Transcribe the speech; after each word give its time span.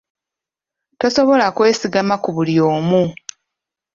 Tosobola 0.99 1.45
kwesigama 1.57 2.15
ku 2.23 2.29
buli 2.35 2.55
omu. 2.73 3.03